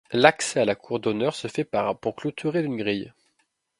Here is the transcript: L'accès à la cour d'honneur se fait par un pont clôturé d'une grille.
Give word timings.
L'accès 0.13 0.61
à 0.61 0.65
la 0.65 0.73
cour 0.73 0.99
d'honneur 0.99 1.35
se 1.35 1.47
fait 1.47 1.63
par 1.63 1.87
un 1.87 1.93
pont 1.93 2.11
clôturé 2.11 2.63
d'une 2.63 2.75
grille. 2.77 3.13